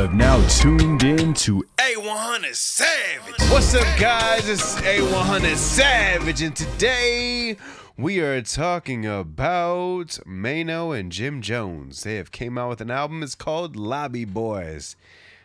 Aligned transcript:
have 0.00 0.14
now 0.14 0.42
tuned 0.48 1.02
in 1.02 1.34
to 1.34 1.62
A100 1.76 2.54
Savage. 2.54 3.34
What's 3.50 3.74
up, 3.74 3.86
guys? 3.98 4.48
It's 4.48 4.76
A100 4.76 5.56
Savage, 5.56 6.40
and 6.40 6.56
today 6.56 7.58
we 7.98 8.20
are 8.20 8.40
talking 8.40 9.04
about 9.04 10.18
Maino 10.26 10.98
and 10.98 11.12
Jim 11.12 11.42
Jones. 11.42 12.02
They 12.02 12.14
have 12.14 12.30
came 12.30 12.56
out 12.56 12.70
with 12.70 12.80
an 12.80 12.90
album. 12.90 13.22
It's 13.22 13.34
called 13.34 13.76
Lobby 13.76 14.24
Boys. 14.24 14.96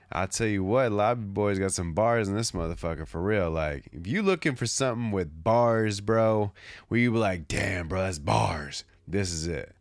I'll 0.10 0.30
tell 0.30 0.48
you 0.48 0.64
what, 0.64 0.94
Lobby 0.94 1.26
Boys 1.26 1.60
got 1.60 1.74
some 1.74 1.92
bars 1.92 2.30
in 2.30 2.36
this 2.36 2.52
motherfucker 2.52 3.06
for 3.06 3.22
real. 3.22 3.52
Like, 3.52 3.90
if 3.92 4.08
you 4.08 4.22
looking 4.22 4.56
for 4.56 4.68
something 4.68 5.12
with 5.12 5.44
bars, 5.44 6.00
bro, 6.00 6.54
where 6.88 7.02
you 7.02 7.12
be 7.12 7.18
like, 7.18 7.50
damn, 7.50 7.90
bro, 7.90 8.04
that's 8.04 8.20
bars. 8.20 8.86
This 9.06 9.34
is 9.34 9.48
it. 9.48 9.76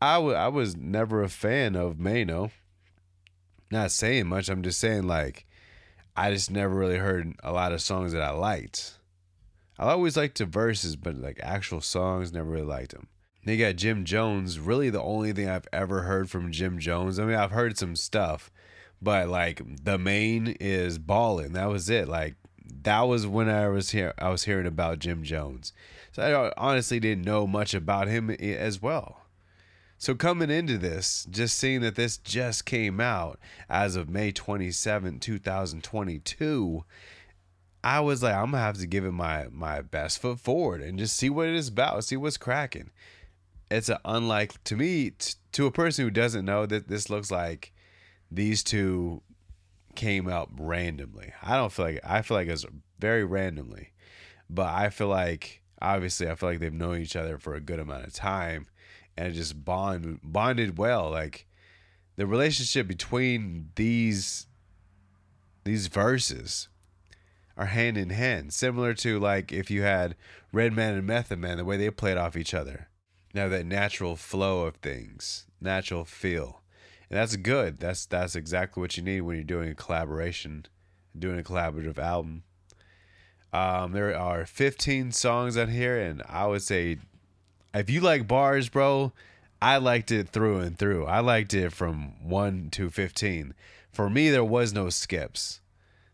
I, 0.00 0.14
w- 0.14 0.34
I 0.34 0.48
was 0.48 0.74
never 0.74 1.22
a 1.22 1.28
fan 1.28 1.76
of 1.76 1.96
Maino. 1.96 2.50
Not 3.70 3.92
saying 3.92 4.26
much. 4.26 4.48
I'm 4.48 4.62
just 4.62 4.80
saying, 4.80 5.06
like, 5.06 5.46
I 6.16 6.32
just 6.32 6.50
never 6.50 6.74
really 6.74 6.98
heard 6.98 7.34
a 7.42 7.52
lot 7.52 7.72
of 7.72 7.80
songs 7.80 8.12
that 8.12 8.22
I 8.22 8.30
liked. 8.30 8.98
I 9.78 9.92
always 9.92 10.16
liked 10.16 10.38
the 10.38 10.44
verses, 10.44 10.96
but 10.96 11.16
like 11.16 11.40
actual 11.42 11.80
songs, 11.80 12.32
never 12.32 12.50
really 12.50 12.66
liked 12.66 12.92
them. 12.92 13.08
They 13.44 13.56
got 13.56 13.76
Jim 13.76 14.04
Jones, 14.04 14.58
really 14.58 14.90
the 14.90 15.00
only 15.00 15.32
thing 15.32 15.48
I've 15.48 15.68
ever 15.72 16.02
heard 16.02 16.28
from 16.28 16.52
Jim 16.52 16.78
Jones. 16.78 17.18
I 17.18 17.24
mean, 17.24 17.36
I've 17.36 17.52
heard 17.52 17.78
some 17.78 17.96
stuff, 17.96 18.50
but 19.00 19.28
like 19.28 19.62
the 19.82 19.96
main 19.96 20.48
is 20.60 20.98
Ballin'. 20.98 21.54
That 21.54 21.70
was 21.70 21.88
it. 21.88 22.08
Like 22.08 22.34
that 22.82 23.02
was 23.02 23.26
when 23.26 23.48
I 23.48 23.68
was 23.68 23.90
here. 23.90 24.12
I 24.18 24.28
was 24.28 24.44
hearing 24.44 24.66
about 24.66 24.98
Jim 24.98 25.22
Jones, 25.22 25.72
so 26.12 26.22
I 26.22 26.52
honestly 26.62 27.00
didn't 27.00 27.24
know 27.24 27.46
much 27.46 27.72
about 27.72 28.08
him 28.08 28.30
eh, 28.30 28.54
as 28.54 28.82
well. 28.82 29.22
So 30.00 30.14
coming 30.14 30.48
into 30.48 30.78
this, 30.78 31.26
just 31.28 31.58
seeing 31.58 31.82
that 31.82 31.94
this 31.94 32.16
just 32.16 32.64
came 32.64 33.00
out 33.02 33.38
as 33.68 33.96
of 33.96 34.08
May 34.08 34.32
27, 34.32 35.20
2022, 35.20 36.84
I 37.84 38.00
was 38.00 38.22
like, 38.22 38.34
I'm 38.34 38.52
gonna 38.52 38.62
have 38.62 38.78
to 38.78 38.86
give 38.86 39.04
it 39.04 39.12
my 39.12 39.48
my 39.52 39.82
best 39.82 40.18
foot 40.18 40.40
forward 40.40 40.80
and 40.80 40.98
just 40.98 41.16
see 41.16 41.28
what 41.28 41.48
it 41.48 41.54
is 41.54 41.68
about, 41.68 42.02
see 42.04 42.16
what's 42.16 42.38
cracking. 42.38 42.92
It's 43.70 43.90
a 43.90 44.00
unlike 44.06 44.64
to 44.64 44.74
me 44.74 45.10
t- 45.10 45.34
to 45.52 45.66
a 45.66 45.70
person 45.70 46.06
who 46.06 46.10
doesn't 46.10 46.46
know 46.46 46.64
that 46.64 46.88
this 46.88 47.10
looks 47.10 47.30
like 47.30 47.74
these 48.30 48.62
two 48.62 49.20
came 49.96 50.30
out 50.30 50.48
randomly. 50.58 51.34
I 51.42 51.56
don't 51.56 51.72
feel 51.72 51.84
like 51.84 52.00
I 52.02 52.22
feel 52.22 52.38
like 52.38 52.48
it's 52.48 52.64
very 52.98 53.24
randomly, 53.24 53.90
but 54.48 54.68
I 54.68 54.88
feel 54.88 55.08
like 55.08 55.60
obviously 55.82 56.26
I 56.26 56.36
feel 56.36 56.48
like 56.48 56.60
they've 56.60 56.72
known 56.72 57.00
each 57.00 57.16
other 57.16 57.36
for 57.36 57.54
a 57.54 57.60
good 57.60 57.78
amount 57.78 58.06
of 58.06 58.14
time 58.14 58.66
and 59.16 59.28
it 59.28 59.32
just 59.32 59.64
bond 59.64 60.20
bonded 60.22 60.78
well. 60.78 61.10
Like 61.10 61.46
the 62.16 62.26
relationship 62.26 62.86
between 62.86 63.70
these 63.76 64.46
these 65.64 65.86
verses 65.88 66.68
are 67.56 67.66
hand 67.66 67.98
in 67.98 68.10
hand, 68.10 68.52
similar 68.52 68.94
to 68.94 69.18
like 69.18 69.52
if 69.52 69.70
you 69.70 69.82
had 69.82 70.16
Redman 70.52 70.94
and 70.94 71.06
Method 71.06 71.38
Man, 71.38 71.58
the 71.58 71.64
way 71.64 71.76
they 71.76 71.90
played 71.90 72.16
off 72.16 72.36
each 72.36 72.54
other. 72.54 72.88
Now 73.32 73.48
that 73.48 73.66
natural 73.66 74.16
flow 74.16 74.64
of 74.64 74.76
things, 74.76 75.46
natural 75.60 76.04
feel, 76.04 76.62
and 77.08 77.18
that's 77.18 77.36
good. 77.36 77.78
That's 77.78 78.06
that's 78.06 78.34
exactly 78.34 78.80
what 78.80 78.96
you 78.96 79.02
need 79.02 79.20
when 79.20 79.36
you're 79.36 79.44
doing 79.44 79.68
a 79.70 79.74
collaboration, 79.74 80.66
doing 81.16 81.38
a 81.38 81.44
collaborative 81.44 81.98
album. 81.98 82.42
Um, 83.52 83.92
there 83.92 84.16
are 84.16 84.46
15 84.46 85.10
songs 85.12 85.56
on 85.56 85.68
here, 85.68 86.00
and 86.00 86.22
I 86.28 86.46
would 86.46 86.62
say 86.62 86.98
if 87.74 87.90
you 87.90 88.00
like 88.00 88.28
bars, 88.28 88.68
bro, 88.68 89.12
I 89.62 89.76
liked 89.76 90.10
it 90.10 90.28
through 90.28 90.60
and 90.60 90.78
through. 90.78 91.06
I 91.06 91.20
liked 91.20 91.54
it 91.54 91.72
from 91.72 92.14
1 92.28 92.70
to 92.72 92.90
15. 92.90 93.54
For 93.92 94.08
me, 94.08 94.30
there 94.30 94.44
was 94.44 94.72
no 94.72 94.88
skips. 94.88 95.60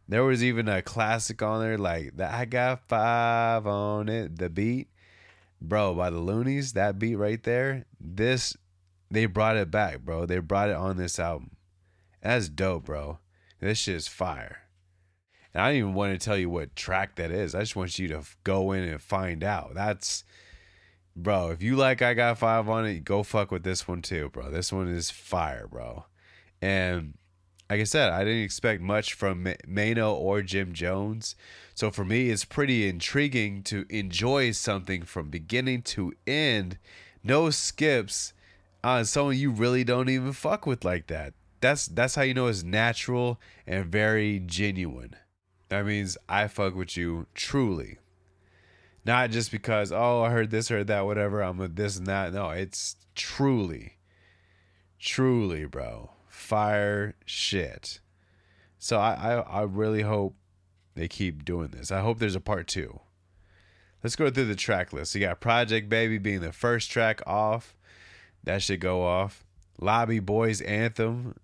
There 0.08 0.24
was 0.24 0.42
even 0.42 0.68
a 0.68 0.82
classic 0.82 1.42
on 1.42 1.60
there 1.60 1.78
like 1.78 2.16
that 2.16 2.32
I 2.32 2.44
got 2.44 2.86
5 2.88 3.66
on 3.66 4.08
it, 4.08 4.38
the 4.38 4.48
beat. 4.48 4.88
Bro, 5.60 5.94
by 5.94 6.10
the 6.10 6.20
Luniz, 6.20 6.74
that 6.74 6.98
beat 6.98 7.16
right 7.16 7.42
there, 7.42 7.86
this 7.98 8.56
they 9.10 9.26
brought 9.26 9.56
it 9.56 9.70
back, 9.70 10.00
bro. 10.00 10.26
They 10.26 10.38
brought 10.38 10.68
it 10.68 10.76
on 10.76 10.96
this 10.96 11.18
album. 11.18 11.56
That's 12.22 12.48
dope, 12.48 12.86
bro. 12.86 13.18
This 13.60 13.78
shit 13.78 13.94
is 13.94 14.08
fire. 14.08 14.62
And 15.54 15.62
I 15.62 15.68
don't 15.68 15.78
even 15.78 15.94
want 15.94 16.12
to 16.12 16.24
tell 16.24 16.36
you 16.36 16.50
what 16.50 16.76
track 16.76 17.16
that 17.16 17.30
is. 17.30 17.54
I 17.54 17.60
just 17.60 17.76
want 17.76 17.98
you 17.98 18.08
to 18.08 18.22
go 18.44 18.72
in 18.72 18.84
and 18.84 19.00
find 19.00 19.42
out. 19.42 19.74
That's 19.74 20.24
bro, 21.16 21.50
if 21.50 21.62
you 21.62 21.76
like 21.76 22.02
I 22.02 22.14
got 22.14 22.38
five 22.38 22.68
on 22.68 22.86
it, 22.86 23.04
go 23.04 23.22
fuck 23.22 23.50
with 23.50 23.62
this 23.62 23.88
one 23.88 24.02
too, 24.02 24.28
bro. 24.28 24.50
This 24.50 24.72
one 24.72 24.88
is 24.88 25.10
fire, 25.10 25.66
bro. 25.66 26.04
And 26.60 27.14
like 27.68 27.80
I 27.80 27.84
said, 27.84 28.12
I 28.12 28.22
didn't 28.22 28.42
expect 28.42 28.80
much 28.80 29.14
from 29.14 29.44
Maino 29.66 30.12
or 30.14 30.42
Jim 30.42 30.72
Jones. 30.72 31.34
So 31.74 31.90
for 31.90 32.04
me, 32.04 32.30
it's 32.30 32.44
pretty 32.44 32.88
intriguing 32.88 33.62
to 33.64 33.86
enjoy 33.88 34.52
something 34.52 35.02
from 35.02 35.30
beginning 35.30 35.82
to 35.82 36.12
end, 36.26 36.78
no 37.24 37.50
skips, 37.50 38.32
on 38.84 39.04
someone 39.04 39.36
you 39.36 39.50
really 39.50 39.82
don't 39.82 40.08
even 40.08 40.32
fuck 40.32 40.64
with 40.64 40.84
like 40.84 41.08
that. 41.08 41.34
That's 41.60 41.88
that's 41.88 42.14
how 42.14 42.22
you 42.22 42.34
know 42.34 42.46
it's 42.46 42.62
natural 42.62 43.40
and 43.66 43.86
very 43.86 44.38
genuine. 44.38 45.16
That 45.68 45.86
means 45.86 46.16
I 46.28 46.46
fuck 46.46 46.76
with 46.76 46.96
you 46.96 47.26
truly. 47.34 47.98
Not 49.06 49.30
just 49.30 49.52
because, 49.52 49.92
oh, 49.92 50.22
I 50.22 50.30
heard 50.30 50.50
this, 50.50 50.68
heard 50.68 50.88
that, 50.88 51.06
whatever, 51.06 51.40
I'm 51.40 51.60
a 51.60 51.68
this 51.68 51.96
and 51.96 52.08
that. 52.08 52.32
No, 52.32 52.50
it's 52.50 52.96
truly, 53.14 53.98
truly, 54.98 55.64
bro. 55.64 56.10
Fire 56.26 57.14
shit. 57.24 58.00
So 58.80 58.98
I, 58.98 59.12
I, 59.14 59.34
I 59.60 59.62
really 59.62 60.02
hope 60.02 60.34
they 60.96 61.06
keep 61.06 61.44
doing 61.44 61.68
this. 61.68 61.92
I 61.92 62.00
hope 62.00 62.18
there's 62.18 62.34
a 62.34 62.40
part 62.40 62.66
two. 62.66 62.98
Let's 64.02 64.16
go 64.16 64.28
through 64.28 64.46
the 64.46 64.56
track 64.56 64.92
list. 64.92 65.14
You 65.14 65.20
got 65.20 65.38
Project 65.38 65.88
Baby 65.88 66.18
being 66.18 66.40
the 66.40 66.52
first 66.52 66.90
track 66.90 67.22
off. 67.28 67.76
That 68.42 68.60
should 68.60 68.80
go 68.80 69.04
off. 69.04 69.44
Lobby 69.80 70.18
Boys 70.18 70.60
Anthem. 70.60 71.36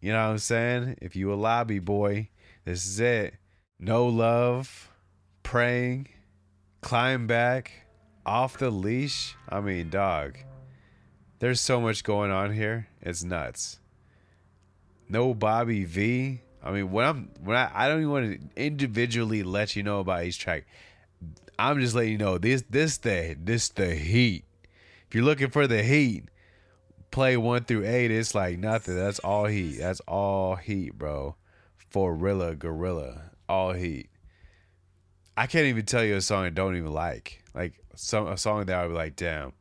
You 0.00 0.12
know 0.12 0.24
what 0.24 0.32
I'm 0.32 0.38
saying? 0.38 0.98
If 1.00 1.14
you 1.14 1.32
a 1.32 1.36
lobby 1.36 1.78
boy, 1.78 2.30
this 2.64 2.84
is 2.84 2.98
it. 2.98 3.34
No 3.78 4.06
love. 4.06 4.90
Praying 5.44 6.08
climb 6.84 7.26
back 7.26 7.72
off 8.26 8.58
the 8.58 8.68
leash. 8.68 9.34
I 9.48 9.60
mean, 9.60 9.88
dog. 9.88 10.36
There's 11.38 11.60
so 11.60 11.80
much 11.80 12.04
going 12.04 12.30
on 12.30 12.52
here. 12.52 12.88
It's 13.00 13.24
nuts. 13.24 13.80
No 15.08 15.32
Bobby 15.32 15.84
V. 15.84 16.40
I 16.62 16.70
mean, 16.70 16.92
when 16.92 17.06
I'm 17.06 17.30
when 17.42 17.56
I, 17.56 17.70
I 17.74 17.88
don't 17.88 18.00
even 18.00 18.10
want 18.10 18.54
to 18.56 18.62
individually 18.62 19.42
let 19.42 19.74
you 19.76 19.82
know 19.82 20.00
about 20.00 20.24
each 20.24 20.38
track. 20.38 20.66
I'm 21.58 21.80
just 21.80 21.94
letting 21.94 22.12
you 22.12 22.18
know 22.18 22.36
this 22.36 22.62
this 22.68 22.98
the 22.98 23.34
this 23.42 23.70
the 23.70 23.94
heat. 23.94 24.44
If 25.08 25.14
you're 25.14 25.24
looking 25.24 25.50
for 25.50 25.66
the 25.66 25.82
heat, 25.82 26.24
play 27.10 27.38
one 27.38 27.64
through 27.64 27.86
eight. 27.86 28.10
It's 28.10 28.34
like 28.34 28.58
nothing. 28.58 28.94
That's 28.94 29.20
all 29.20 29.46
heat. 29.46 29.78
That's 29.78 30.00
all 30.00 30.56
heat, 30.56 30.98
bro. 30.98 31.36
For 31.90 32.14
Rilla 32.14 32.54
Gorilla, 32.54 33.30
all 33.48 33.72
heat. 33.72 34.08
I 35.36 35.46
can't 35.46 35.66
even 35.66 35.84
tell 35.84 36.04
you 36.04 36.16
a 36.16 36.20
song 36.20 36.44
I 36.44 36.50
don't 36.50 36.76
even 36.76 36.92
like. 36.92 37.42
Like 37.54 37.74
some 37.96 38.26
a 38.26 38.36
song 38.36 38.66
that 38.66 38.78
I 38.78 38.82
would 38.82 38.92
be 38.92 38.94
like, 38.94 39.16
damn, 39.16 39.52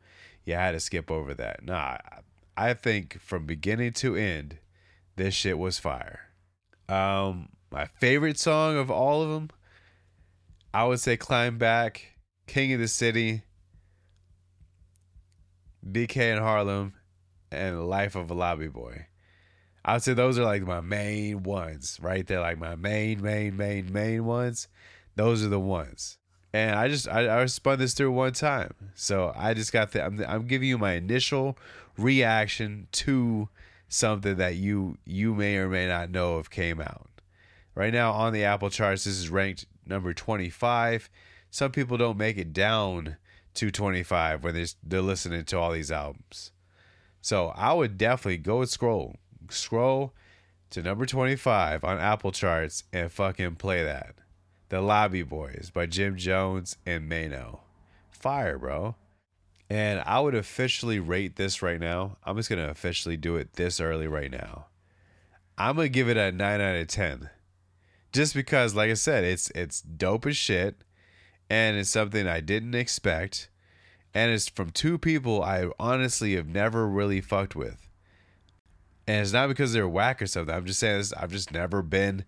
yeah, 0.45 0.61
I 0.61 0.66
had 0.66 0.72
to 0.73 0.79
skip 0.79 1.09
over 1.09 1.34
that. 1.34 1.63
Nah, 1.63 1.97
I 2.56 2.73
think 2.73 3.19
from 3.19 3.45
beginning 3.45 3.94
to 3.94 4.16
end, 4.16 4.57
this 5.16 5.33
shit 5.33 5.57
was 5.57 5.79
fire. 5.79 6.29
Um, 6.88 7.50
my 7.72 7.85
favorite 7.85 8.38
song 8.38 8.78
of 8.78 8.91
all 8.91 9.23
of 9.23 9.29
them, 9.29 9.50
I 10.73 10.85
would 10.85 11.00
say 11.00 11.17
"Climb 11.17 11.57
Back," 11.57 12.18
"King 12.45 12.74
of 12.74 12.80
the 12.80 12.88
City," 12.88 13.44
"BK 15.89 16.36
in 16.36 16.39
Harlem," 16.39 16.94
and 17.51 17.88
"Life 17.88 18.15
of 18.15 18.30
a 18.30 18.33
Lobby 18.33 18.68
Boy." 18.68 19.07
I 19.86 19.94
would 19.94 20.03
say 20.03 20.13
those 20.13 20.39
are 20.39 20.45
like 20.45 20.63
my 20.63 20.81
main 20.81 21.44
ones 21.44 22.00
right 22.01 22.25
there, 22.25 22.39
like 22.39 22.57
my 22.57 22.75
main, 22.75 23.21
main, 23.21 23.57
main, 23.57 23.92
main 23.92 24.24
ones 24.25 24.68
those 25.15 25.44
are 25.44 25.50
the 25.50 25.60
ones. 25.60 26.18
And 26.54 26.77
I 26.77 26.88
just 26.88 27.07
I, 27.07 27.42
I 27.42 27.45
spun 27.48 27.80
this 27.80 27.94
through 27.94 28.12
one 28.12 28.33
time, 28.33 28.74
so 28.94 29.33
I 29.36 29.54
just 29.54 29.74
got 29.74 29.92
the 29.92 30.06
I'm 30.06 30.24
I'm 30.27 30.45
giving 30.45 30.69
you 30.69 30.77
my 30.77 30.94
initial 30.94 31.57
reaction 31.98 32.88
to 32.92 33.50
something 33.88 34.36
that 34.38 34.56
you 34.56 34.98
you 35.06 35.33
may 35.33 35.57
or 35.57 35.68
may 35.68 35.88
not 35.88 36.12
know 36.12 36.36
of 36.36 36.51
came 36.51 36.80
out. 36.80 37.10
Right 37.75 37.94
now 37.94 38.12
on 38.12 38.33
the 38.33 38.44
Apple 38.44 38.69
charts, 38.69 39.06
this 39.06 39.18
is 39.18 39.30
ranked 39.30 39.65
number 39.86 40.13
25. 40.13 41.10
Some 41.50 41.71
people 41.71 41.98
don't 41.98 42.18
make 42.18 42.38
it 42.38 42.54
down 42.54 43.18
to 43.56 43.71
25 43.71 44.44
when 44.44 44.54
they're, 44.54 44.65
they're 44.83 45.01
listening 45.01 45.45
to 45.45 45.60
all 45.60 45.71
these 45.71 45.92
albums. 45.92 46.51
So 47.21 47.48
I 47.56 47.74
would 47.74 47.98
definitely 47.98 48.38
go 48.38 48.62
and 48.62 48.69
scroll, 48.69 49.18
scroll 49.50 50.13
to 50.71 50.81
number 50.81 51.06
25 51.06 51.83
on 51.83 52.00
Apple 52.00 52.31
charts 52.31 52.83
and 52.92 53.12
fucking 53.12 53.56
play 53.56 53.83
that. 53.83 54.15
The 54.74 54.81
Lobby 54.81 55.22
Boys 55.22 55.70
by 55.72 55.86
Jim 55.86 56.18
Jones 56.18 56.78
and 56.84 57.08
Maino. 57.08 57.60
Fire, 58.10 58.58
bro. 58.58 58.96
And 59.70 60.02
I 60.04 60.20
would 60.20 60.34
officially 60.34 60.98
rate 60.98 61.36
this 61.36 61.62
right 61.62 61.80
now. 61.80 62.18
I'm 62.24 62.38
just 62.38 62.50
going 62.50 62.58
to 62.58 62.72
officially 62.72 63.16
do 63.16 63.36
it 63.36 63.54
this 63.54 63.80
early 63.80 64.08
right 64.08 64.31
now. 64.31 64.66
I'm 65.60 65.75
gonna 65.75 65.90
give 65.90 66.10
it 66.10 66.18
a 66.18 66.31
nine 66.31 66.60
out 66.60 66.75
of 66.75 66.88
ten, 66.88 67.30
just 68.12 68.34
because, 68.34 68.74
like 68.74 68.90
I 68.90 68.96
said, 68.96 69.24
it's 69.24 69.52
it's 69.52 69.80
dope 69.80 70.25
as 70.25 70.38
shit, 70.38 70.84
and 71.52 71.78
it's 71.78 71.92
something 71.92 72.28
I 72.28 72.40
didn't 72.40 72.74
expect, 72.74 73.50
and 74.12 74.31
it's 74.31 74.50
from 74.50 74.72
two 74.72 74.98
people 74.98 75.44
I 75.44 75.70
honestly 75.80 76.34
have 76.34 76.48
never 76.48 76.88
really 76.88 77.22
fucked 77.22 77.56
with, 77.56 77.88
and 79.06 79.22
it's 79.22 79.34
not 79.34 79.50
because 79.50 79.72
they're 79.72 79.88
whack 79.88 80.20
or 80.20 80.25
something. 80.25 80.56
I'm 80.56 80.66
just 80.66 80.80
saying 80.80 80.98
this. 80.98 81.14
I've 81.14 81.31
just 81.31 81.52
never 81.52 81.84
been. 81.84 82.25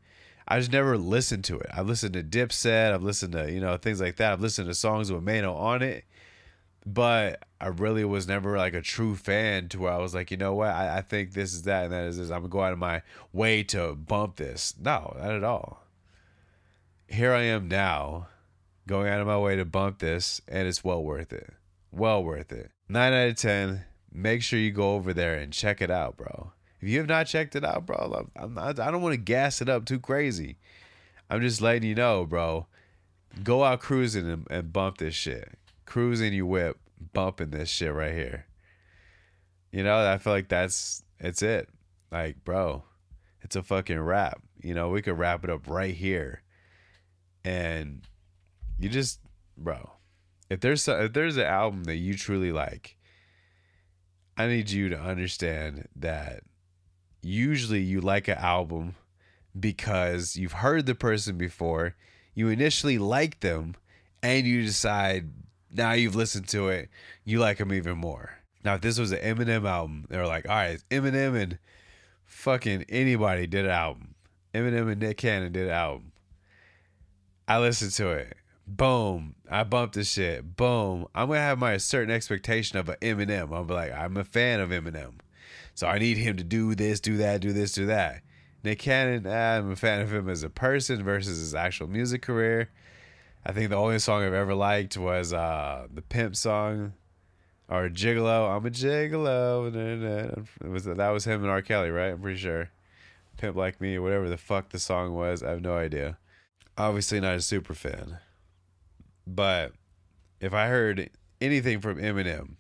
I 0.48 0.60
just 0.60 0.72
never 0.72 0.98
listened 0.98 1.44
to 1.46 1.58
it. 1.60 1.70
I've 1.74 1.88
listened 1.88 2.14
to 2.14 2.24
Dipset. 2.24 2.94
I've 2.94 3.04
listened 3.04 3.34
to 3.34 3.52
you 3.52 3.60
know 3.60 3.78
things 3.78 4.00
like 4.02 4.18
that. 4.18 4.34
I've 4.34 4.42
listened 4.42 4.68
to 4.68 4.76
songs 4.76 5.12
with 5.12 5.24
Maino 5.26 5.56
on 5.56 5.82
it, 5.82 6.06
but 6.86 7.44
I 7.60 7.68
really 7.68 8.06
was 8.06 8.28
never 8.28 8.58
like 8.58 8.74
a 8.74 8.82
true 8.82 9.16
fan 9.16 9.70
to 9.70 9.80
where 9.80 9.94
I 9.94 9.98
was 9.98 10.14
like, 10.14 10.30
you 10.30 10.38
know 10.38 10.54
what, 10.54 10.70
I, 10.70 10.98
I 10.98 11.02
think 11.02 11.34
this 11.34 11.54
is 11.54 11.64
that 11.64 11.86
and 11.86 11.94
that 11.94 12.06
is 12.06 12.18
this. 12.18 12.30
I'm 12.30 12.42
gonna 12.42 12.50
go 12.50 12.62
out 12.62 12.74
of 12.74 12.80
my 12.80 13.02
way 13.34 13.64
to 13.64 13.96
bump 13.96 14.36
this. 14.36 14.76
No, 14.80 15.16
not 15.20 15.32
at 15.32 15.44
all. 15.44 15.84
Here 17.08 17.34
I 17.34 17.44
am 17.44 17.68
now, 17.68 18.28
going 18.88 19.08
out 19.08 19.22
of 19.22 19.28
my 19.28 19.38
way 19.38 19.56
to 19.56 19.66
bump 19.66 20.00
this, 20.00 20.42
and 20.48 20.68
it's 20.68 20.84
well 20.84 21.04
worth 21.04 21.34
it. 21.34 21.54
Well 21.92 22.24
worth 22.24 22.52
it. 22.52 22.72
Nine 22.90 23.14
out 23.14 23.30
of 23.30 23.36
ten. 23.36 23.86
Make 24.12 24.42
sure 24.44 24.60
you 24.60 24.72
go 24.72 24.96
over 24.96 25.14
there 25.14 25.36
and 25.36 25.52
check 25.52 25.82
it 25.82 25.92
out, 25.92 26.18
bro. 26.18 26.52
If 26.82 26.90
you 26.90 27.00
have 27.00 27.08
not 27.08 27.28
checked 27.28 27.56
it 27.56 27.64
out, 27.64 27.86
bro, 27.86 28.28
I'm 28.36 28.54
not, 28.54 28.80
I 28.80 28.92
don't 28.92 29.02
want 29.02 29.14
to 29.14 29.18
gas 29.18 29.62
it 29.62 29.70
up 29.70 29.86
too 29.86 30.00
crazy. 30.00 30.58
I'm 31.30 31.42
just 31.42 31.62
letting 31.62 31.84
you 31.84 31.96
know, 31.96 32.26
bro. 32.26 32.68
Go 33.44 33.64
out 33.64 33.80
cruising 33.80 34.30
and, 34.30 34.48
and 34.50 34.74
bump 34.74 34.98
this 34.98 35.16
shit. 35.16 35.58
Cruising 35.86 36.34
your 36.34 36.46
whip, 36.46 36.78
bumping 37.14 37.52
this 37.52 37.70
shit 37.70 37.94
right 37.94 38.14
here. 38.14 38.46
You 39.72 39.84
know, 39.84 40.08
I 40.08 40.18
feel 40.18 40.34
like 40.34 40.48
that's 40.48 41.04
it's 41.20 41.42
it. 41.42 41.70
Like, 42.12 42.44
bro, 42.46 42.84
it's 43.42 43.56
a 43.56 43.64
fucking 43.64 44.00
wrap. 44.00 44.42
You 44.62 44.74
know, 44.74 44.90
we 44.90 45.02
could 45.02 45.18
wrap 45.18 45.44
it 45.44 45.50
up 45.50 45.68
right 45.68 45.94
here. 45.94 46.44
And 47.44 48.08
you 48.80 48.90
just, 48.90 49.20
bro, 49.58 49.92
if 50.50 50.62
there's 50.62 50.88
if 50.88 51.14
there's 51.14 51.38
an 51.38 51.46
album 51.46 51.84
that 51.86 51.98
you 51.98 52.16
truly 52.16 52.52
like, 52.52 52.96
I 54.38 54.48
need 54.48 54.70
you 54.70 54.90
to 54.90 55.00
understand 55.00 55.88
that 55.96 56.44
usually 57.26 57.82
you 57.82 58.02
like 58.02 58.28
an 58.28 58.38
album 58.38 58.96
because 59.60 60.36
you've 60.36 60.52
heard 60.52 60.86
the 60.86 60.94
person 60.94 61.38
before, 61.38 61.96
you 62.36 62.50
initially 62.50 62.98
like 62.98 63.40
them, 63.40 63.76
and 64.22 64.46
you 64.46 64.62
decide 64.64 65.32
now 65.72 65.94
you've 65.94 66.16
listened 66.16 66.48
to 66.50 66.70
it, 66.70 66.90
you 67.24 67.40
like 67.40 67.58
them 67.58 67.74
even 67.74 67.98
more. 67.98 68.38
Now, 68.64 68.76
if 68.76 68.82
this 68.82 69.00
was 69.00 69.12
an 69.12 69.20
Eminem 69.20 69.68
album, 69.68 70.06
they 70.10 70.18
were 70.18 70.28
like, 70.28 70.48
all 70.48 70.56
right, 70.56 70.84
Eminem 70.92 71.36
and 71.42 71.58
fucking 72.26 72.86
anybody 72.90 73.48
did 73.48 73.66
an 73.66 73.72
album. 73.72 74.16
Eminem 74.54 74.92
and 74.92 75.02
Nick 75.02 75.18
Cannon 75.18 75.52
did 75.52 75.68
an 75.68 75.74
album. 75.74 76.12
I 77.48 77.60
listened 77.60 77.92
to 77.94 78.10
it. 78.10 78.38
Boom. 78.68 79.36
I 79.50 79.64
bumped 79.64 79.96
this 79.96 80.12
shit. 80.12 80.56
Boom. 80.56 81.08
I'm 81.14 81.28
gonna 81.28 81.40
have 81.40 81.60
my 81.60 81.78
certain 81.78 82.14
expectation 82.14 82.78
of 82.78 82.90
an 82.90 82.96
Eminem. 83.02 83.54
I'll 83.54 83.64
be 83.64 83.74
like, 83.74 83.94
I'm 83.94 84.18
a 84.18 84.24
fan 84.24 84.60
of 84.60 84.70
Eminem. 84.70 85.20
So 85.76 85.88
I 85.88 86.00
need 86.00 86.18
him 86.18 86.38
to 86.38 86.44
do 86.44 86.74
this, 86.74 87.00
do 87.00 87.18
that, 87.18 87.42
do 87.42 87.52
this, 87.52 87.74
do 87.74 87.86
that. 87.86 88.22
Nick 88.64 88.80
Cannon, 88.80 89.28
I'm 89.28 89.72
a 89.72 89.76
fan 89.76 90.02
of 90.02 90.12
him 90.12 90.30
as 90.30 90.42
a 90.42 90.50
person 90.50 91.04
versus 91.04 91.38
his 91.38 91.54
actual 91.54 91.88
music 91.88 92.22
career. 92.22 92.72
I 93.46 93.52
think 93.52 93.70
the 93.70 93.76
only 93.76 94.00
song 94.00 94.24
I've 94.24 94.34
ever 94.34 94.56
liked 94.56 94.98
was 94.98 95.34
uh, 95.34 95.86
the 95.94 96.02
Pimp 96.02 96.36
song 96.36 96.94
or 97.70 97.90
Gigolo. 97.90 98.56
I'm 98.56 98.66
a 98.66 98.70
Gigolo. 98.72 100.48
Was 100.64 100.86
that 100.86 101.10
was 101.10 101.26
him 101.26 101.42
and 101.44 101.52
R. 101.52 101.62
Kelly, 101.62 101.92
right? 101.92 102.12
I'm 102.12 102.22
pretty 102.22 102.40
sure. 102.40 102.70
Pimp 103.38 103.58
like 103.58 103.82
me, 103.82 104.00
whatever 104.00 104.30
the 104.30 104.38
fuck 104.38 104.70
the 104.70 104.80
song 104.80 105.14
was, 105.14 105.44
I 105.44 105.50
have 105.50 105.62
no 105.62 105.76
idea. 105.76 106.18
Obviously 106.78 107.20
not 107.20 107.36
a 107.36 107.42
super 107.42 107.74
fan, 107.74 108.20
but 109.28 109.74
if 110.40 110.54
I 110.54 110.68
heard 110.68 111.10
anything 111.42 111.82
from 111.82 111.98
Eminem, 111.98 112.56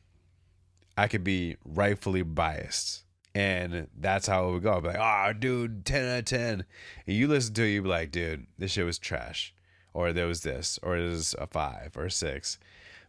I 0.97 1.07
could 1.07 1.23
be 1.23 1.55
rightfully 1.65 2.21
biased. 2.23 3.04
And 3.35 3.89
that's 3.99 4.27
how 4.27 4.47
it 4.47 4.53
would 4.53 4.63
go. 4.63 4.75
I'd 4.75 4.83
be 4.83 4.87
like, 4.87 4.97
oh, 4.97 5.33
dude, 5.33 5.85
10 5.85 6.05
out 6.05 6.19
of 6.19 6.25
10. 6.25 6.65
And 7.05 7.15
you 7.15 7.27
listen 7.27 7.53
to 7.55 7.63
it, 7.63 7.67
you'd 7.67 7.83
be 7.83 7.89
like, 7.89 8.11
dude, 8.11 8.47
this 8.57 8.71
shit 8.71 8.85
was 8.85 8.97
trash. 8.97 9.53
Or 9.93 10.13
there 10.13 10.25
was 10.25 10.41
this, 10.41 10.79
or 10.81 10.97
it 10.97 11.07
was 11.07 11.35
a 11.37 11.45
five 11.45 11.91
or 11.97 12.05
a 12.05 12.11
six. 12.11 12.57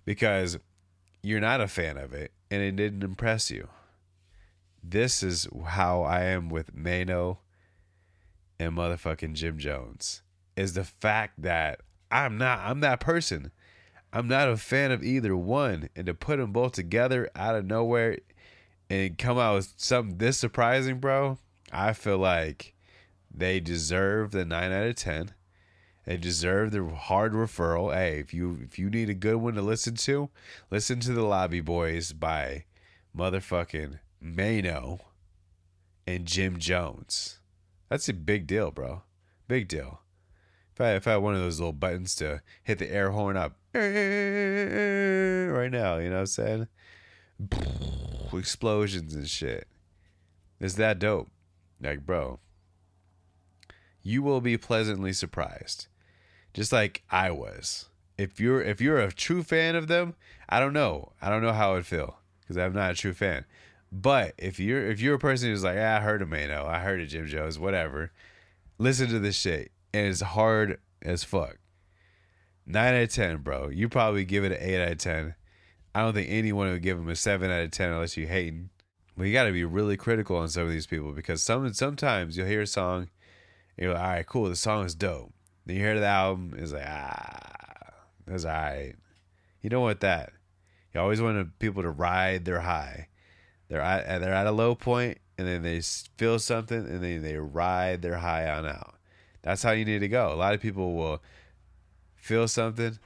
Because 0.04 0.58
you're 1.22 1.40
not 1.40 1.60
a 1.60 1.68
fan 1.68 1.96
of 1.96 2.12
it 2.12 2.32
and 2.50 2.60
it 2.60 2.74
didn't 2.74 3.04
impress 3.04 3.52
you. 3.52 3.68
This 4.82 5.22
is 5.22 5.48
how 5.64 6.02
I 6.02 6.24
am 6.24 6.48
with 6.48 6.74
Maino 6.74 7.38
and 8.58 8.76
motherfucking 8.76 9.34
Jim 9.34 9.58
Jones. 9.58 10.22
Is 10.56 10.74
the 10.74 10.84
fact 10.84 11.42
that 11.42 11.82
I'm 12.10 12.36
not, 12.36 12.60
I'm 12.60 12.80
that 12.80 12.98
person. 12.98 13.52
I'm 14.12 14.26
not 14.26 14.48
a 14.48 14.56
fan 14.56 14.90
of 14.90 15.04
either 15.04 15.36
one. 15.36 15.88
And 15.94 16.06
to 16.06 16.14
put 16.14 16.38
them 16.38 16.52
both 16.52 16.72
together 16.72 17.28
out 17.36 17.54
of 17.54 17.66
nowhere 17.66 18.18
and 18.88 19.18
come 19.18 19.38
out 19.38 19.56
with 19.56 19.74
something 19.76 20.18
this 20.18 20.38
surprising, 20.38 20.98
bro, 20.98 21.38
I 21.72 21.92
feel 21.92 22.18
like 22.18 22.74
they 23.32 23.60
deserve 23.60 24.30
the 24.30 24.44
9 24.44 24.72
out 24.72 24.86
of 24.86 24.96
10. 24.96 25.32
They 26.04 26.16
deserve 26.16 26.70
the 26.70 26.88
hard 26.88 27.32
referral. 27.32 27.92
Hey, 27.92 28.20
if 28.20 28.32
you 28.32 28.58
if 28.62 28.78
you 28.78 28.88
need 28.88 29.10
a 29.10 29.14
good 29.14 29.36
one 29.36 29.54
to 29.54 29.62
listen 29.62 29.96
to, 29.96 30.30
listen 30.70 31.00
to 31.00 31.12
the 31.12 31.24
Lobby 31.24 31.60
Boys 31.60 32.12
by 32.12 32.64
motherfucking 33.16 33.98
Maino 34.22 35.00
and 36.06 36.24
Jim 36.24 36.58
Jones. 36.58 37.40
That's 37.88 38.08
a 38.08 38.14
big 38.14 38.46
deal, 38.46 38.70
bro. 38.70 39.02
Big 39.48 39.66
deal. 39.66 40.02
If 40.74 40.80
I 40.80 40.94
if 40.94 41.08
I 41.08 41.12
had 41.12 41.22
one 41.22 41.34
of 41.34 41.40
those 41.40 41.58
little 41.58 41.72
buttons 41.72 42.14
to 42.16 42.42
hit 42.62 42.78
the 42.78 42.92
air 42.92 43.10
horn 43.10 43.36
up 43.36 43.56
right 43.74 43.82
now, 43.82 45.96
you 45.96 46.10
know 46.10 46.16
what 46.16 46.20
I'm 46.20 46.26
saying? 46.26 46.68
Explosions 48.32 49.14
and 49.14 49.28
shit. 49.28 49.68
It's 50.60 50.74
that 50.74 50.98
dope. 50.98 51.28
Like, 51.80 52.06
bro, 52.06 52.40
you 54.02 54.22
will 54.22 54.40
be 54.40 54.56
pleasantly 54.56 55.12
surprised. 55.12 55.88
Just 56.54 56.72
like 56.72 57.02
I 57.10 57.30
was. 57.30 57.86
If 58.16 58.40
you're 58.40 58.62
if 58.62 58.80
you're 58.80 58.98
a 58.98 59.12
true 59.12 59.42
fan 59.42 59.76
of 59.76 59.88
them, 59.88 60.14
I 60.48 60.58
don't 60.58 60.72
know. 60.72 61.12
I 61.20 61.28
don't 61.28 61.42
know 61.42 61.52
how 61.52 61.72
it 61.72 61.74
would 61.74 61.86
feel 61.86 62.18
because 62.40 62.56
I'm 62.56 62.72
not 62.72 62.92
a 62.92 62.94
true 62.94 63.12
fan. 63.12 63.44
But 63.92 64.34
if 64.38 64.58
you're 64.58 64.84
if 64.86 65.00
you're 65.00 65.16
a 65.16 65.18
person 65.18 65.50
who's 65.50 65.64
like, 65.64 65.76
ah, 65.78 65.96
I 65.96 66.00
heard 66.00 66.22
of 66.22 66.28
Maino, 66.28 66.64
I 66.66 66.78
heard 66.78 67.00
of 67.00 67.08
Jim 67.08 67.26
Jones, 67.26 67.58
whatever, 67.58 68.12
listen 68.78 69.08
to 69.08 69.18
this 69.18 69.36
shit. 69.36 69.70
And 69.92 70.06
it's 70.06 70.20
hard 70.20 70.78
as 71.02 71.24
fuck. 71.24 71.58
Nine 72.64 72.94
out 72.94 73.02
of 73.02 73.12
ten, 73.12 73.38
bro. 73.38 73.68
You 73.68 73.88
probably 73.88 74.24
give 74.24 74.44
it 74.44 74.52
an 74.52 74.58
eight 74.60 74.82
out 74.82 74.92
of 74.92 74.98
ten. 74.98 75.34
I 75.96 76.00
don't 76.00 76.12
think 76.12 76.28
anyone 76.28 76.70
would 76.70 76.82
give 76.82 76.98
him 76.98 77.08
a 77.08 77.16
seven 77.16 77.50
out 77.50 77.62
of 77.62 77.70
ten 77.70 77.90
unless 77.90 78.18
you 78.18 78.26
hating. 78.26 78.68
But 79.16 79.24
you 79.24 79.32
got 79.32 79.44
to 79.44 79.52
be 79.52 79.64
really 79.64 79.96
critical 79.96 80.36
on 80.36 80.50
some 80.50 80.64
of 80.64 80.70
these 80.70 80.86
people 80.86 81.12
because 81.12 81.42
some 81.42 81.72
sometimes 81.72 82.36
you'll 82.36 82.46
hear 82.46 82.60
a 82.60 82.66
song, 82.66 83.08
you're 83.78 83.94
like, 83.94 84.02
all 84.02 84.08
right, 84.08 84.26
cool, 84.26 84.50
the 84.50 84.56
song 84.56 84.84
is 84.84 84.94
dope. 84.94 85.32
Then 85.64 85.76
you 85.76 85.82
hear 85.82 85.98
the 85.98 86.04
album, 86.04 86.54
it's 86.58 86.72
like, 86.72 86.84
ah, 86.86 87.94
that's 88.26 88.44
all 88.44 88.52
right. 88.52 88.92
You 89.62 89.70
don't 89.70 89.80
want 89.80 90.00
that. 90.00 90.34
You 90.92 91.00
always 91.00 91.22
want 91.22 91.58
people 91.60 91.82
to 91.82 91.88
ride 91.88 92.44
their 92.44 92.60
high. 92.60 93.08
They're 93.70 93.80
at 93.80 94.20
they're 94.20 94.34
at 94.34 94.46
a 94.46 94.52
low 94.52 94.74
point, 94.74 95.16
and 95.38 95.48
then 95.48 95.62
they 95.62 95.80
feel 95.80 96.38
something, 96.38 96.76
and 96.76 97.02
then 97.02 97.22
they 97.22 97.38
ride 97.38 98.02
their 98.02 98.18
high 98.18 98.50
on 98.50 98.66
out. 98.66 98.96
That's 99.40 99.62
how 99.62 99.70
you 99.70 99.86
need 99.86 100.00
to 100.00 100.08
go. 100.08 100.30
A 100.30 100.36
lot 100.36 100.52
of 100.52 100.60
people 100.60 100.94
will 100.94 101.22
feel 102.16 102.48
something, 102.48 102.98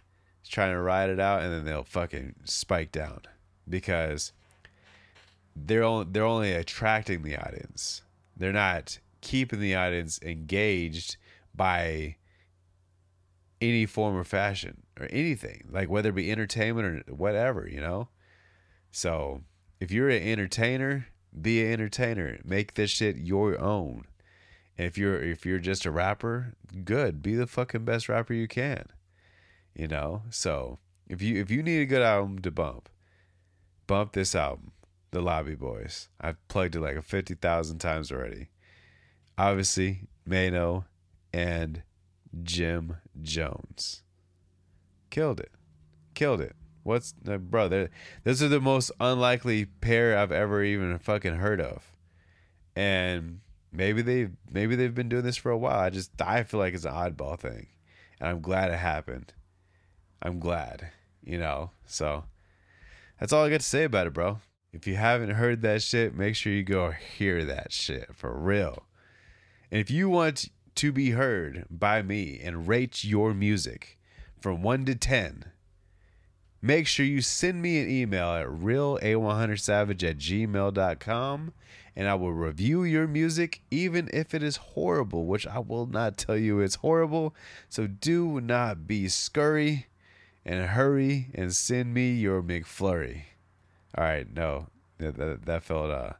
trying 0.48 0.72
to 0.72 0.80
ride 0.80 1.10
it 1.10 1.20
out, 1.20 1.42
and 1.42 1.52
then 1.52 1.64
they'll 1.64 1.84
fucking 1.84 2.34
spike 2.44 2.92
down 2.92 3.22
because 3.68 4.32
they're 5.54 5.84
only, 5.84 6.06
they're 6.10 6.24
only 6.24 6.52
attracting 6.52 7.22
the 7.22 7.36
audience. 7.36 8.02
They're 8.36 8.52
not 8.52 8.98
keeping 9.20 9.60
the 9.60 9.74
audience 9.74 10.18
engaged 10.22 11.16
by 11.54 12.16
any 13.60 13.86
form 13.86 14.16
or 14.16 14.24
fashion 14.24 14.82
or 14.98 15.06
anything, 15.10 15.68
like 15.70 15.90
whether 15.90 16.10
it 16.10 16.14
be 16.14 16.30
entertainment 16.30 17.04
or 17.08 17.14
whatever, 17.14 17.68
you 17.68 17.80
know? 17.80 18.08
So 18.90 19.42
if 19.78 19.90
you're 19.90 20.08
an 20.08 20.22
entertainer, 20.22 21.08
be 21.40 21.64
an 21.64 21.72
entertainer. 21.72 22.38
Make 22.44 22.74
this 22.74 22.90
shit 22.90 23.16
your 23.16 23.60
own. 23.60 24.06
And 24.76 24.86
if 24.86 24.96
you're 24.96 25.20
if 25.20 25.44
you're 25.44 25.58
just 25.58 25.84
a 25.84 25.90
rapper, 25.90 26.54
good. 26.84 27.22
Be 27.22 27.34
the 27.34 27.46
fucking 27.46 27.84
best 27.84 28.08
rapper 28.08 28.34
you 28.34 28.48
can. 28.48 28.86
You 29.80 29.88
know? 29.88 30.24
So 30.28 30.78
if 31.08 31.22
you 31.22 31.40
if 31.40 31.50
you 31.50 31.62
need 31.62 31.80
a 31.80 31.86
good 31.86 32.02
album 32.02 32.40
to 32.40 32.50
bump, 32.50 32.90
bump 33.86 34.12
this 34.12 34.34
album, 34.34 34.72
The 35.10 35.22
Lobby 35.22 35.54
Boys. 35.54 36.10
I've 36.20 36.36
plugged 36.48 36.76
it 36.76 36.80
like 36.80 37.02
fifty 37.02 37.32
thousand 37.32 37.78
times 37.78 38.12
already. 38.12 38.50
Obviously, 39.38 40.02
Maino 40.28 40.84
and 41.32 41.82
Jim 42.42 42.98
Jones. 43.22 44.02
Killed 45.08 45.40
it. 45.40 45.52
Killed 46.12 46.42
it. 46.42 46.56
What's 46.82 47.14
bro? 47.14 47.88
Those 48.24 48.42
are 48.42 48.48
the 48.48 48.60
most 48.60 48.92
unlikely 49.00 49.64
pair 49.64 50.18
I've 50.18 50.30
ever 50.30 50.62
even 50.62 50.98
fucking 50.98 51.36
heard 51.36 51.62
of, 51.62 51.90
and 52.76 53.40
maybe 53.72 54.02
they 54.02 54.28
maybe 54.52 54.76
they've 54.76 54.94
been 54.94 55.08
doing 55.08 55.24
this 55.24 55.38
for 55.38 55.50
a 55.50 55.56
while. 55.56 55.78
I 55.78 55.88
just 55.88 56.20
I 56.20 56.42
feel 56.42 56.60
like 56.60 56.74
it's 56.74 56.84
an 56.84 56.92
oddball 56.92 57.38
thing, 57.38 57.68
and 58.20 58.28
I'm 58.28 58.42
glad 58.42 58.70
it 58.70 58.78
happened. 58.78 59.32
I'm 60.22 60.38
glad, 60.38 60.88
you 61.22 61.38
know. 61.38 61.70
So 61.86 62.24
that's 63.18 63.32
all 63.32 63.44
I 63.44 63.50
got 63.50 63.60
to 63.60 63.66
say 63.66 63.84
about 63.84 64.06
it, 64.06 64.12
bro. 64.12 64.40
If 64.72 64.86
you 64.86 64.96
haven't 64.96 65.30
heard 65.30 65.62
that 65.62 65.82
shit, 65.82 66.14
make 66.14 66.36
sure 66.36 66.52
you 66.52 66.62
go 66.62 66.90
hear 66.90 67.44
that 67.44 67.72
shit 67.72 68.14
for 68.14 68.32
real. 68.32 68.86
And 69.70 69.80
if 69.80 69.90
you 69.90 70.08
want 70.08 70.48
to 70.76 70.92
be 70.92 71.10
heard 71.10 71.66
by 71.68 72.02
me 72.02 72.40
and 72.42 72.68
rate 72.68 73.02
your 73.02 73.34
music 73.34 73.98
from 74.40 74.62
1 74.62 74.84
to 74.86 74.94
10, 74.94 75.46
make 76.62 76.86
sure 76.86 77.04
you 77.04 77.20
send 77.20 77.62
me 77.62 77.80
an 77.80 77.90
email 77.90 78.28
at 78.30 78.46
reala100savage 78.46 80.08
at 80.08 80.18
gmail.com 80.18 81.52
and 81.96 82.08
I 82.08 82.14
will 82.14 82.32
review 82.32 82.84
your 82.84 83.08
music 83.08 83.62
even 83.70 84.08
if 84.12 84.32
it 84.34 84.42
is 84.42 84.56
horrible, 84.56 85.26
which 85.26 85.46
I 85.46 85.58
will 85.58 85.86
not 85.86 86.16
tell 86.16 86.36
you 86.36 86.60
it's 86.60 86.76
horrible. 86.76 87.34
So 87.68 87.86
do 87.86 88.40
not 88.40 88.86
be 88.86 89.08
scurry 89.08 89.86
and 90.44 90.66
hurry 90.66 91.30
and 91.34 91.54
send 91.54 91.94
me 91.94 92.12
your 92.12 92.42
McFlurry. 92.42 93.24
All 93.96 94.04
right, 94.04 94.26
no, 94.32 94.68
that, 94.98 95.16
that, 95.16 95.46
that 95.46 95.62
felt 95.62 95.90
uh, 95.90 96.12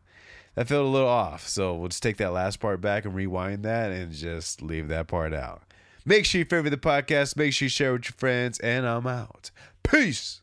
that 0.54 0.68
felt 0.68 0.84
a 0.84 0.88
little 0.88 1.08
off. 1.08 1.46
So 1.48 1.74
we'll 1.74 1.88
just 1.88 2.02
take 2.02 2.16
that 2.18 2.32
last 2.32 2.60
part 2.60 2.80
back 2.80 3.04
and 3.04 3.14
rewind 3.14 3.64
that 3.64 3.92
and 3.92 4.12
just 4.12 4.60
leave 4.60 4.88
that 4.88 5.06
part 5.06 5.32
out. 5.32 5.62
Make 6.04 6.24
sure 6.24 6.40
you 6.40 6.44
favorite 6.44 6.70
the 6.70 6.76
podcast. 6.76 7.36
Make 7.36 7.52
sure 7.52 7.66
you 7.66 7.70
share 7.70 7.92
with 7.92 8.06
your 8.06 8.14
friends, 8.16 8.58
and 8.60 8.86
I'm 8.86 9.06
out. 9.06 9.50
Peace. 9.82 10.39